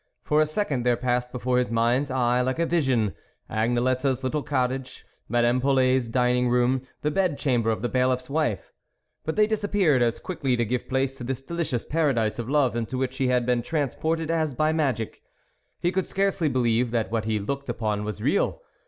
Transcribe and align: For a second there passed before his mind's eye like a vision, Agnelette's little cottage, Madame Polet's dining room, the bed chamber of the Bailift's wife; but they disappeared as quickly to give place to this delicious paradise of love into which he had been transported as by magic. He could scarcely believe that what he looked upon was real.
For 0.23 0.41
a 0.41 0.47
second 0.47 0.83
there 0.83 0.97
passed 0.97 1.31
before 1.31 1.59
his 1.59 1.69
mind's 1.69 2.09
eye 2.09 2.41
like 2.41 2.57
a 2.57 2.65
vision, 2.65 3.13
Agnelette's 3.51 4.23
little 4.23 4.41
cottage, 4.41 5.05
Madame 5.29 5.61
Polet's 5.61 6.07
dining 6.09 6.49
room, 6.49 6.81
the 7.03 7.11
bed 7.11 7.37
chamber 7.37 7.69
of 7.69 7.83
the 7.83 7.87
Bailift's 7.87 8.27
wife; 8.27 8.73
but 9.25 9.35
they 9.35 9.45
disappeared 9.45 10.01
as 10.01 10.17
quickly 10.17 10.57
to 10.57 10.65
give 10.65 10.89
place 10.89 11.15
to 11.19 11.23
this 11.23 11.43
delicious 11.43 11.85
paradise 11.85 12.39
of 12.39 12.49
love 12.49 12.75
into 12.75 12.97
which 12.97 13.19
he 13.19 13.27
had 13.27 13.45
been 13.45 13.61
transported 13.61 14.31
as 14.31 14.55
by 14.55 14.73
magic. 14.73 15.21
He 15.79 15.91
could 15.91 16.07
scarcely 16.07 16.49
believe 16.49 16.89
that 16.89 17.11
what 17.11 17.25
he 17.25 17.37
looked 17.37 17.69
upon 17.69 18.03
was 18.03 18.21
real. 18.23 18.63